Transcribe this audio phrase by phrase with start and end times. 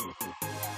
[0.00, 0.77] One, two,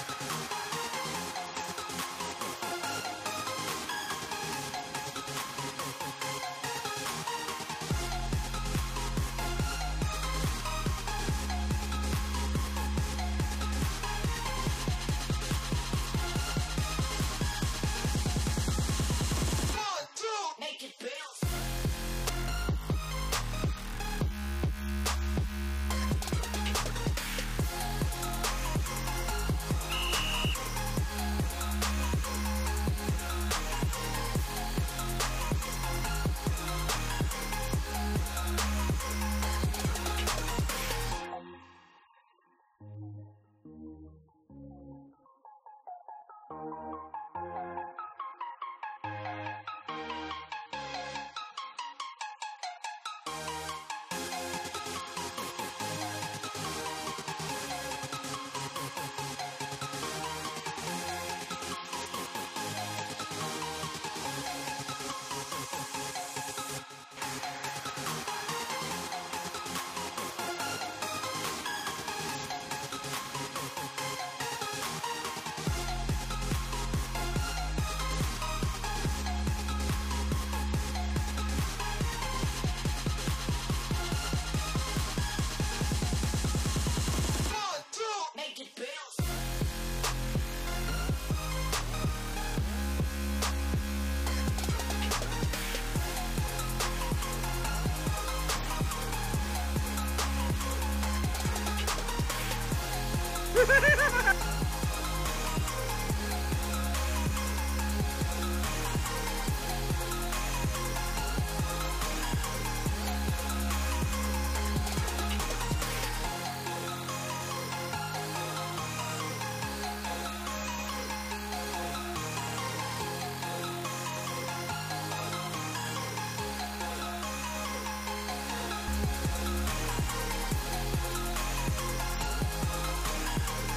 [103.61, 103.90] it bounce.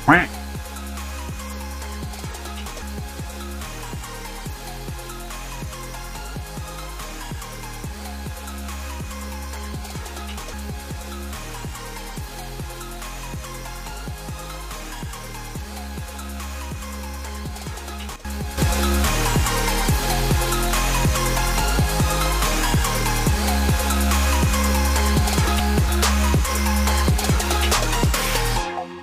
[0.05, 0.44] Quack.